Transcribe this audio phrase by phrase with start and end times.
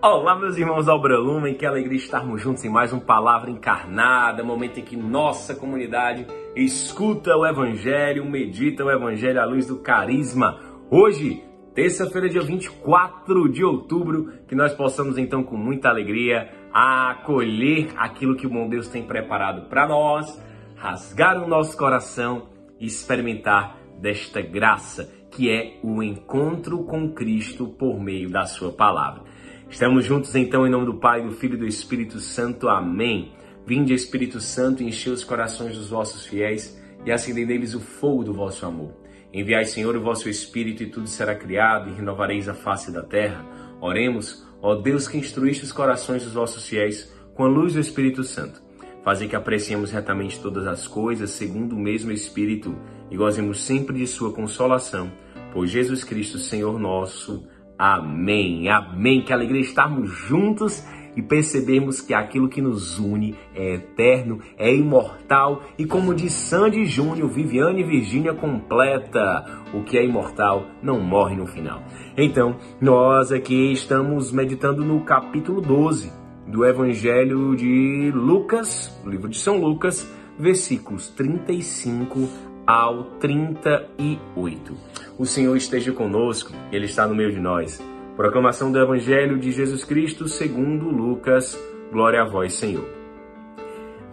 [0.00, 4.44] Olá, meus irmãos da Obra Lumen, que alegria estarmos juntos em mais um Palavra Encarnada,
[4.44, 6.24] momento em que nossa comunidade
[6.54, 10.56] escuta o Evangelho, medita o Evangelho à luz do carisma.
[10.88, 11.42] Hoje,
[11.74, 18.46] terça-feira, dia 24 de outubro, que nós possamos então com muita alegria acolher aquilo que
[18.46, 20.40] o bom Deus tem preparado para nós,
[20.76, 28.00] rasgar o nosso coração e experimentar desta graça que é o encontro com Cristo por
[28.00, 29.22] meio da sua palavra.
[29.70, 32.68] Estamos juntos então em nome do Pai, do Filho e do Espírito Santo.
[32.68, 33.32] Amém.
[33.66, 38.32] Vinde, Espírito Santo, enche os corações dos vossos fiéis e acendei neles o fogo do
[38.32, 38.94] vosso amor.
[39.32, 43.44] Enviai, Senhor, o vosso Espírito e tudo será criado e renovareis a face da terra.
[43.78, 48.24] Oremos, ó Deus que instruíste os corações dos vossos fiéis com a luz do Espírito
[48.24, 48.62] Santo.
[49.04, 52.74] Fazer que apreciemos retamente todas as coisas segundo o mesmo Espírito
[53.10, 55.12] e gozemos sempre de sua consolação.
[55.52, 57.46] Por Jesus Cristo, Senhor nosso.
[57.78, 58.68] Amém.
[58.68, 59.22] Amém.
[59.22, 60.84] Que alegria estarmos juntos
[61.16, 66.84] e percebermos que aquilo que nos une é eterno, é imortal e como diz Sandy
[66.84, 71.82] Júnior, Viviane Virgínia completa, o que é imortal não morre no final.
[72.16, 76.12] Então, nós aqui estamos meditando no capítulo 12
[76.46, 82.28] do Evangelho de Lucas, livro de São Lucas, versículos 35
[82.64, 84.97] ao 38.
[85.18, 87.82] O Senhor esteja conosco, Ele está no meio de nós.
[88.16, 91.58] Proclamação do Evangelho de Jesus Cristo segundo Lucas.
[91.90, 92.88] Glória a vós, Senhor.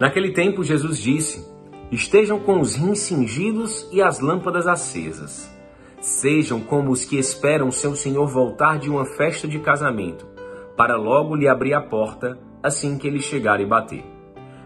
[0.00, 1.46] Naquele tempo, Jesus disse:
[1.92, 5.48] Estejam com os rins cingidos e as lâmpadas acesas.
[6.00, 10.26] Sejam como os que esperam seu Senhor voltar de uma festa de casamento,
[10.76, 14.04] para logo lhe abrir a porta assim que ele chegar e bater.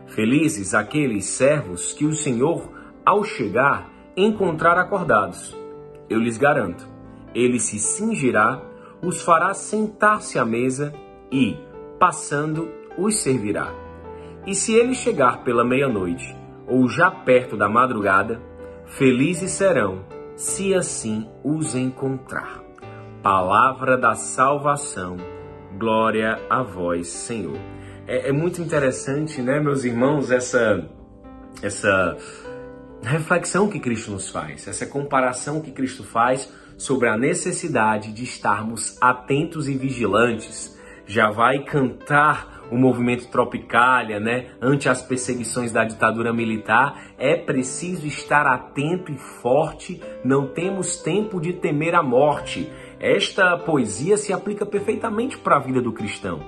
[0.07, 2.73] Felizes aqueles servos que o Senhor,
[3.05, 5.59] ao chegar, encontrar acordados.
[6.11, 6.86] Eu lhes garanto,
[7.33, 8.61] ele se cingirá,
[9.00, 10.92] os fará sentar-se à mesa
[11.30, 11.56] e,
[12.00, 13.72] passando, os servirá.
[14.44, 18.43] E se ele chegar pela meia-noite, ou já perto da madrugada,
[18.87, 20.04] felizes serão,
[20.34, 22.60] se assim os encontrar.
[23.22, 25.16] Palavra da salvação,
[25.78, 27.59] glória a vós, Senhor.
[28.06, 30.88] É, é muito interessante, né, meus irmãos, essa,
[31.62, 32.16] essa
[33.09, 38.97] reflexão que Cristo nos faz, essa comparação que Cristo faz sobre a necessidade de estarmos
[39.00, 40.78] atentos e vigilantes.
[41.06, 48.06] Já vai cantar o movimento Tropicália, né, ante as perseguições da ditadura militar, é preciso
[48.06, 52.71] estar atento e forte, não temos tempo de temer a morte.
[53.00, 56.41] Esta poesia se aplica perfeitamente para a vida do cristão.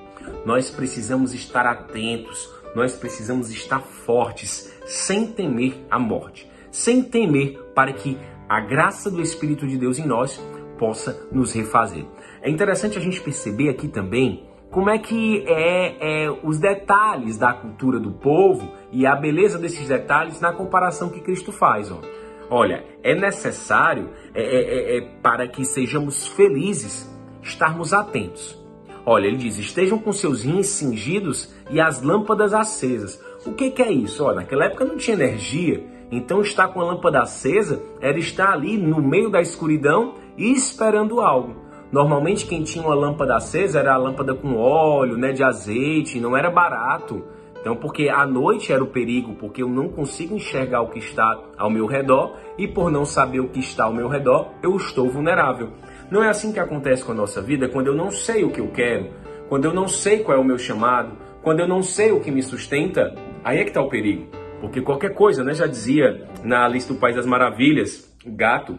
[0.47, 7.93] Nós precisamos estar atentos, nós precisamos estar fortes, sem temer a morte, sem temer para
[7.93, 8.19] que
[8.49, 10.41] a graça do Espírito de Deus em nós
[10.79, 12.05] possa nos refazer.
[12.41, 17.53] É interessante a gente perceber aqui também como é que é, é, os detalhes da
[17.53, 21.91] cultura do povo e a beleza desses detalhes na comparação que Cristo faz.
[21.91, 22.01] Ó.
[22.49, 27.11] Olha, é necessário é, é, é, é para que sejamos felizes
[27.43, 28.62] estarmos atentos
[29.05, 33.21] Olha, ele diz: estejam com seus rins cingidos e as lâmpadas acesas.
[33.45, 34.25] O que, que é isso?
[34.25, 38.77] Olha, naquela época não tinha energia, então estar com a lâmpada acesa era estar ali
[38.77, 41.57] no meio da escuridão e esperando algo.
[41.91, 46.37] Normalmente quem tinha uma lâmpada acesa era a lâmpada com óleo, né, de azeite, não
[46.37, 47.23] era barato.
[47.61, 51.39] Então, porque à noite era o perigo, porque eu não consigo enxergar o que está
[51.57, 55.09] ao meu redor e por não saber o que está ao meu redor, eu estou
[55.09, 55.71] vulnerável.
[56.13, 58.61] Não é assim que acontece com a nossa vida quando eu não sei o que
[58.61, 59.09] eu quero,
[59.49, 62.31] quando eu não sei qual é o meu chamado, quando eu não sei o que
[62.31, 64.27] me sustenta, aí é que está o perigo.
[64.61, 65.55] Porque qualquer coisa, né?
[65.55, 68.79] Já dizia na lista do País das Maravilhas, o gato,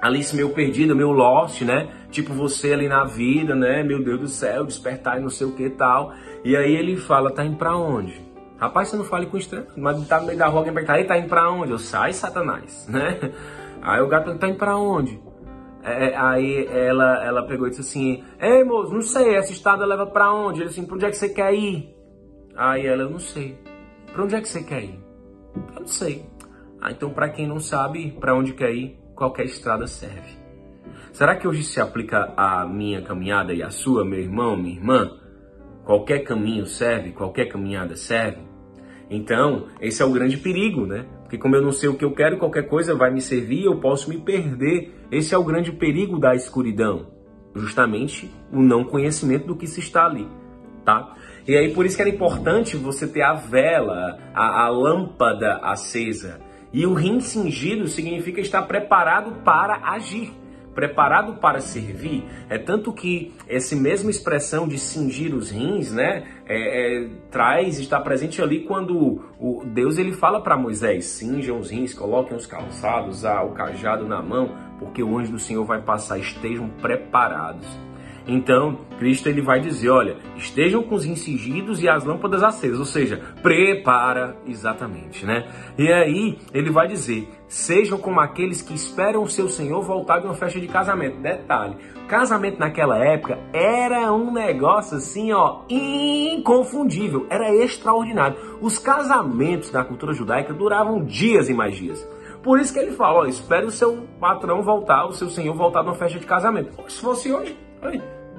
[0.00, 1.88] Alice meio perdida, meio lost, né?
[2.12, 3.82] Tipo você ali na vida, né?
[3.82, 6.14] Meu Deus do céu, despertar e não sei o que tal.
[6.44, 8.14] E aí ele fala, tá indo pra onde?
[8.58, 11.18] Rapaz, você não fale com estranho, mas tá no meio da rua, alguém aí tá
[11.18, 11.72] indo pra onde?
[11.72, 13.18] Eu sai, Satanás, né?
[13.82, 15.18] Aí o gato tá indo pra onde?
[15.82, 19.86] É, é, aí ela, ela pegou e disse assim: Ei, moço, não sei, essa estrada
[19.86, 20.60] leva para onde?
[20.60, 21.94] Ele assim: Pra onde é que você quer ir?
[22.56, 23.56] Aí ela: Eu não sei.
[24.12, 25.00] Pra onde é que você quer ir?
[25.74, 26.26] Eu não sei.
[26.80, 30.38] Ah, então, para quem não sabe para onde quer ir, qualquer estrada serve.
[31.12, 35.18] Será que hoje se aplica a minha caminhada e a sua, meu irmão, minha irmã?
[35.84, 38.40] Qualquer caminho serve, qualquer caminhada serve?
[39.10, 41.04] Então, esse é o grande perigo, né?
[41.30, 43.78] Porque como eu não sei o que eu quero, qualquer coisa vai me servir, eu
[43.78, 44.92] posso me perder.
[45.12, 47.06] Esse é o grande perigo da escuridão,
[47.54, 50.26] justamente o não conhecimento do que se está ali,
[50.84, 51.14] tá?
[51.46, 56.40] E aí por isso que era importante você ter a vela, a, a lâmpada acesa.
[56.72, 60.32] E o rim cingido significa estar preparado para agir,
[60.74, 62.24] preparado para servir.
[62.48, 68.00] É tanto que essa mesma expressão de cingir os rins, né, é, é, traz, está
[68.00, 73.24] presente ali quando o Deus ele fala para Moisés: cinjam os rins, coloquem os calçados,
[73.24, 77.89] ah, o cajado na mão, porque o anjo do Senhor vai passar, estejam preparados.
[78.26, 82.84] Então, Cristo ele vai dizer, olha, estejam com os incigidos e as lâmpadas acesas, ou
[82.84, 85.46] seja, prepara exatamente, né?
[85.78, 90.26] E aí ele vai dizer, sejam como aqueles que esperam o seu Senhor voltar de
[90.26, 91.20] uma festa de casamento.
[91.20, 91.76] Detalhe,
[92.06, 98.36] casamento naquela época era um negócio assim, ó, inconfundível, era extraordinário.
[98.60, 102.06] Os casamentos da cultura judaica duravam dias e mais dias.
[102.42, 105.82] Por isso que ele fala, ó, espere o seu patrão voltar, o seu senhor voltar
[105.82, 106.72] de uma festa de casamento.
[106.88, 107.56] Se fosse hoje,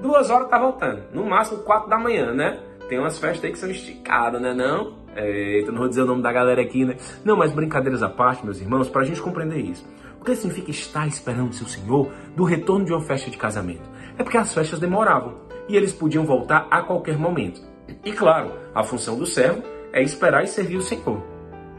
[0.00, 1.02] duas horas tá voltando.
[1.12, 2.60] No máximo quatro da manhã, né?
[2.88, 4.52] Tem umas festas aí que são esticadas, né?
[4.52, 5.00] Não?
[5.16, 6.96] Eita, não vou dizer o nome da galera aqui, né?
[7.24, 9.86] Não, mas brincadeiras à parte, meus irmãos, para a gente compreender isso.
[10.20, 13.88] O que significa estar esperando o seu Senhor do retorno de uma festa de casamento?
[14.16, 15.34] É porque as festas demoravam
[15.68, 17.60] e eles podiam voltar a qualquer momento.
[18.04, 19.62] E claro, a função do servo
[19.92, 21.31] é esperar e servir o Senhor.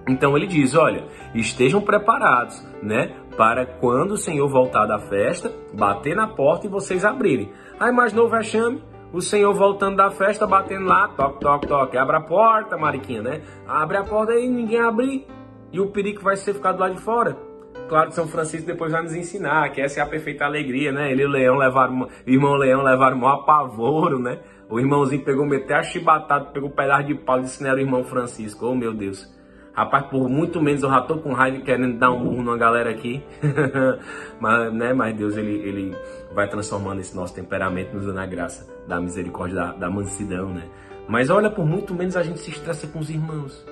[0.08, 3.16] Então ele diz: olha, estejam preparados, né?
[3.38, 7.52] Para quando o Senhor voltar da festa, bater na porta e vocês abrirem.
[7.80, 8.84] Aí imaginou o vexame?
[9.12, 11.98] O Senhor voltando da festa, batendo lá, toque, toque, toque.
[11.98, 13.42] Abre a porta, Mariquinha, né?
[13.68, 15.28] Abre a porta e ninguém abrir.
[15.72, 17.38] E o perigo vai ser ficar do lado de fora.
[17.88, 21.12] Claro que São Francisco depois vai nos ensinar que essa é a perfeita alegria, né?
[21.12, 24.40] Ele e o leão levaram, o irmão leão levaram um apavoro, né?
[24.70, 27.80] O irmãozinho pegou, meteu a chibatada, pegou um pedaço de pau e disse, não era
[27.80, 28.66] o irmão Francisco.
[28.66, 29.32] Oh, meu Deus.
[29.74, 32.92] Rapaz, por muito menos eu já tô com raiva querendo dar um murro numa galera
[32.92, 33.24] aqui.
[34.40, 35.98] mas, né, mas Deus, ele, ele
[36.34, 40.70] vai transformando esse nosso temperamento, nos dando a graça da misericórdia, da, da mansidão, né?
[41.08, 43.66] Mas olha, por muito menos a gente se estressa com os irmãos.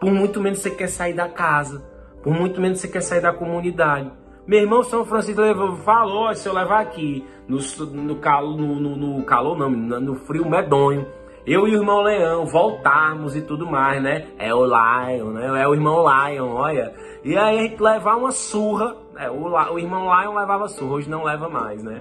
[0.00, 1.84] Por muito menos você quer sair da casa.
[2.20, 4.10] Por muito menos você quer sair da comunidade.
[4.46, 7.58] Meu irmão São Francisco levou, falou, se eu levar aqui no,
[7.92, 11.06] no, calo, no, no, no calor, não, no frio medonho,
[11.46, 14.28] eu e o irmão Leão voltarmos e tudo mais, né?
[14.38, 15.62] É o Lion, né?
[15.62, 16.94] É o irmão Lion, olha.
[17.22, 18.96] E aí a gente levar uma surra.
[19.16, 22.00] É, o, o irmão Lion levava surra, hoje não leva mais, né?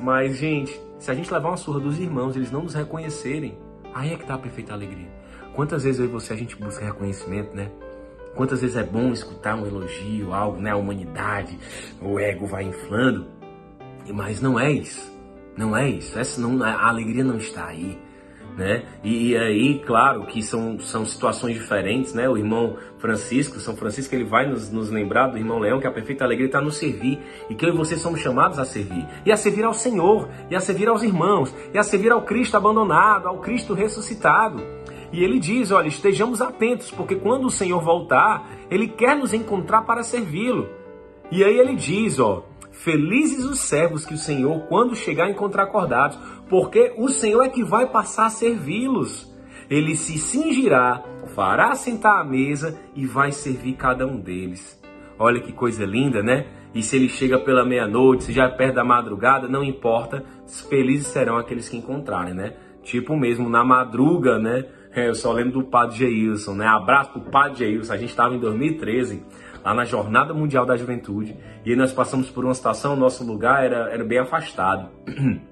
[0.00, 3.58] Mas, gente, se a gente levar uma surra dos irmãos, eles não nos reconhecerem,
[3.94, 5.08] aí é que tá a perfeita alegria.
[5.54, 7.70] Quantas vezes eu e você a gente busca reconhecimento, né?
[8.34, 10.70] Quantas vezes é bom escutar um elogio, algo, né?
[10.70, 11.58] A humanidade,
[12.00, 13.26] o ego vai inflando.
[14.10, 15.12] Mas não é isso.
[15.54, 16.18] Não é isso.
[16.18, 17.98] Essa não, a alegria não está aí
[18.60, 18.82] né?
[19.02, 22.28] E, e, aí, claro, que são, são situações diferentes, né?
[22.28, 25.90] O irmão Francisco, São Francisco, ele vai nos, nos lembrar do irmão Leão que a
[25.90, 27.18] perfeita alegria está no servir
[27.48, 30.54] e que eu e você somos chamados a servir e a servir ao Senhor, e
[30.54, 34.62] a servir aos irmãos, e a servir ao Cristo abandonado, ao Cristo ressuscitado.
[35.10, 39.82] E ele diz: olha, estejamos atentos, porque quando o Senhor voltar, ele quer nos encontrar
[39.82, 40.68] para servi-lo.
[41.32, 42.44] E aí ele diz: ó,
[42.80, 46.18] Felizes os servos que o Senhor, quando chegar, encontrar acordados,
[46.50, 49.32] porque o Senhor é que vai passar a servi-los.
[49.70, 54.78] Ele se cingirá, fará sentar à mesa e vai servir cada um deles.
[55.16, 56.48] Olha que coisa linda, né?
[56.74, 60.24] E se ele chega pela meia-noite, se já é perto da madrugada, não importa,
[60.68, 62.54] felizes serão aqueles que encontrarem, né?
[62.82, 64.64] Tipo mesmo na madruga, né?
[64.92, 66.66] É, eu só lembro do Padre Geilson, né?
[66.66, 67.92] Abraço pro Padre Geilson.
[67.92, 69.22] A gente estava em 2013
[69.64, 73.90] lá na Jornada Mundial da Juventude, e nós passamos por uma situação, nosso lugar era,
[73.90, 74.88] era bem afastado.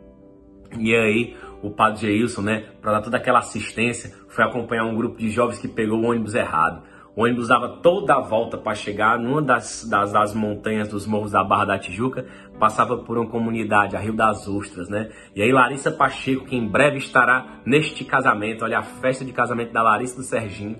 [0.76, 5.18] E aí o padre Geilson, né, para dar toda aquela assistência, foi acompanhar um grupo
[5.18, 6.82] de jovens que pegou o ônibus errado.
[7.16, 11.32] O ônibus dava toda a volta para chegar numa das, das, das, montanhas dos morros
[11.32, 12.24] da Barra da Tijuca,
[12.60, 15.10] passava por uma comunidade, a Rio das Ostras, né?
[15.34, 19.72] E aí Larissa Pacheco, que em breve estará neste casamento, olha a festa de casamento
[19.72, 20.78] da Larissa do Serginho,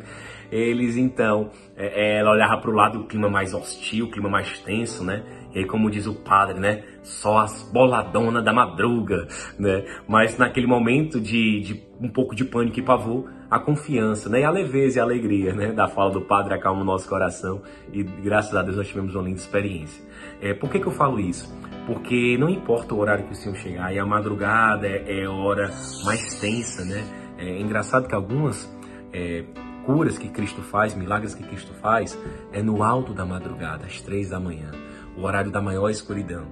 [0.51, 4.61] eles então, é, ela olhava para o lado do clima mais hostil, o clima mais
[4.61, 5.25] tenso, né?
[5.55, 6.85] E como diz o padre, né?
[7.03, 9.27] Só as boladonas da madruga,
[9.59, 9.85] né?
[10.07, 14.41] Mas naquele momento de, de um pouco de pânico e pavor, a confiança, né?
[14.41, 15.73] E a leveza e a alegria, né?
[15.73, 17.63] Da fala do padre acalma o nosso coração
[17.93, 20.05] e graças a Deus nós tivemos uma linda experiência.
[20.41, 21.53] É, por que, que eu falo isso?
[21.87, 25.71] Porque não importa o horário que o Senhor chegar, e a madrugada é, é hora
[26.05, 27.03] mais tensa, né?
[27.39, 28.71] É engraçado que algumas
[29.13, 29.45] é,
[29.87, 32.19] curas que Cristo faz, milagres que Cristo faz,
[32.53, 34.71] é no alto da madrugada, às três da manhã,
[35.19, 36.47] o horário da maior escuridão.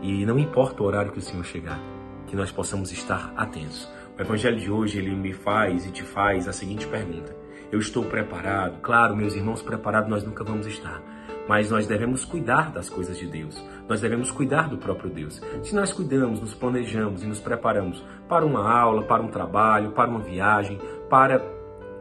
[0.00, 1.80] E não importa o horário que o Senhor chegar,
[2.26, 3.90] que nós possamos estar atentos.
[4.16, 7.34] O Evangelho de hoje ele me faz e te faz a seguinte pergunta:
[7.72, 8.80] Eu estou preparado?
[8.80, 11.02] Claro, meus irmãos, preparados nós nunca vamos estar.
[11.48, 13.62] Mas nós devemos cuidar das coisas de Deus.
[13.86, 15.42] Nós devemos cuidar do próprio Deus.
[15.62, 20.08] Se nós cuidamos, nos planejamos e nos preparamos para uma aula, para um trabalho, para
[20.08, 20.78] uma viagem,
[21.10, 21.42] para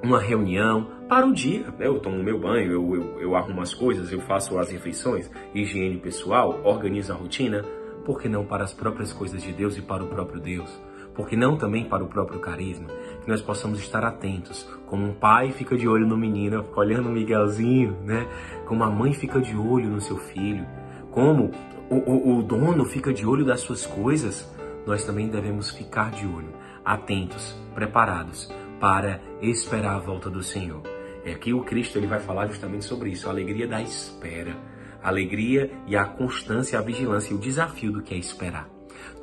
[0.04, 1.74] uma reunião, para o dia.
[1.80, 5.98] Eu tomo meu banho, eu, eu, eu arrumo as coisas, eu faço as refeições, higiene
[5.98, 7.64] pessoal, organizo a rotina.
[8.06, 10.70] por que não para as próprias coisas de Deus e para o próprio Deus?
[11.16, 12.88] Por que não também para o próprio carisma?
[13.24, 17.08] Que nós possamos estar atentos, como um pai fica de olho no menino, fica olhando
[17.08, 18.28] o Miguelzinho, né?
[18.66, 20.66] Como a mãe fica de olho no seu filho,
[21.12, 21.52] como
[21.90, 24.52] o, o, o dono fica de olho das suas coisas,
[24.86, 26.50] nós também devemos ficar de olho,
[26.84, 28.52] atentos, preparados
[28.84, 30.84] para esperar a volta do Senhor.
[31.24, 34.58] É aqui o Cristo ele vai falar justamente sobre isso, a alegria da espera,
[35.02, 38.68] a alegria e a constância, a vigilância e o desafio do que é esperar.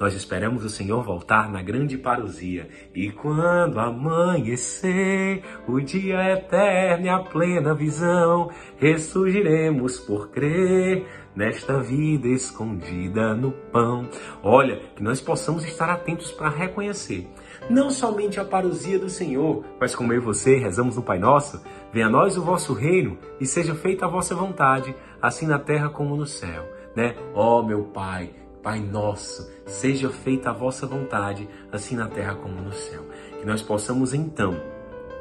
[0.01, 2.71] Nós esperamos o Senhor voltar na grande parousia.
[2.95, 12.29] E quando amanhecer, o dia eterno e a plena visão, ressurgiremos por crer nesta vida
[12.29, 14.09] escondida no pão.
[14.43, 17.29] Olha, que nós possamos estar atentos para reconhecer
[17.69, 21.61] não somente a parousia do Senhor, mas como eu e você rezamos no Pai Nosso,
[21.93, 25.89] venha a nós o vosso reino e seja feita a vossa vontade, assim na terra
[25.89, 26.65] como no céu,
[26.97, 27.15] né?
[27.35, 28.31] Ó oh, meu Pai,
[28.63, 33.03] Pai nosso, seja feita a vossa vontade, assim na terra como no céu.
[33.39, 34.61] Que nós possamos então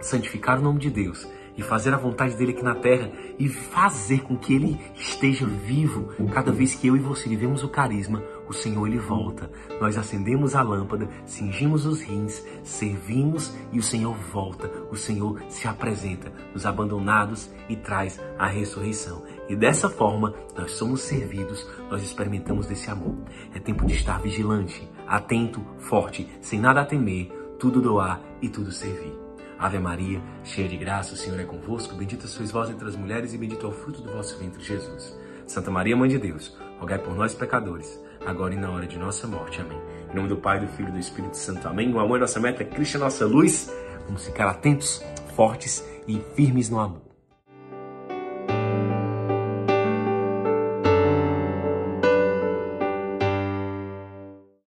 [0.02, 1.28] santificar o nome de Deus
[1.58, 6.14] e fazer a vontade dele aqui na terra e fazer com que ele esteja vivo.
[6.34, 9.50] Cada vez que eu e você vivemos o carisma, o Senhor ele volta.
[9.80, 14.68] Nós acendemos a lâmpada, cingimos os rins, servimos e o Senhor volta.
[14.92, 19.24] O Senhor se apresenta nos abandonados e traz a ressurreição.
[19.48, 23.16] E dessa forma, nós somos servidos, nós experimentamos desse amor.
[23.54, 28.72] É tempo de estar vigilante, atento, forte, sem nada a temer, tudo doar e tudo
[28.72, 29.14] servir.
[29.60, 33.34] Ave Maria, cheia de graça, o Senhor é convosco, bendita sois vós entre as mulheres
[33.34, 35.14] e bendito é o fruto do vosso ventre, Jesus.
[35.50, 39.28] Santa Maria, Mãe de Deus, rogai por nós, pecadores, agora e na hora de nossa
[39.28, 39.60] morte.
[39.60, 39.82] Amém.
[40.12, 41.68] Em nome do Pai, do Filho e do Espírito Santo.
[41.68, 41.92] Amém.
[41.92, 43.74] O amor é nossa meta, Cristo é nossa luz.
[44.06, 45.04] Vamos ficar atentos,
[45.36, 47.09] fortes e firmes no amor.